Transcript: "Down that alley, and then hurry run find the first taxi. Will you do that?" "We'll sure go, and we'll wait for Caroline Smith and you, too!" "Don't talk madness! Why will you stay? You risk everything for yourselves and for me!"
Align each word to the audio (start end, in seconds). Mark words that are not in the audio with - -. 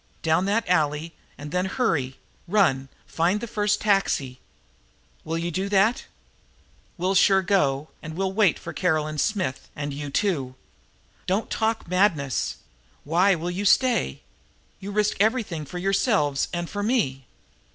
"Down 0.23 0.45
that 0.45 0.67
alley, 0.67 1.13
and 1.37 1.51
then 1.51 1.65
hurry 1.67 2.17
run 2.47 2.89
find 3.05 3.39
the 3.39 3.45
first 3.45 3.81
taxi. 3.81 4.39
Will 5.23 5.37
you 5.37 5.51
do 5.51 5.69
that?" 5.69 6.05
"We'll 6.97 7.13
sure 7.13 7.43
go, 7.43 7.89
and 8.01 8.15
we'll 8.15 8.31
wait 8.33 8.57
for 8.57 8.73
Caroline 8.73 9.19
Smith 9.19 9.69
and 9.75 9.93
you, 9.93 10.09
too!" 10.09 10.55
"Don't 11.27 11.51
talk 11.51 11.87
madness! 11.87 12.57
Why 13.03 13.35
will 13.35 13.51
you 13.51 13.63
stay? 13.63 14.21
You 14.79 14.89
risk 14.89 15.17
everything 15.19 15.65
for 15.65 15.77
yourselves 15.77 16.47
and 16.51 16.67
for 16.67 16.81
me!" 16.81 17.27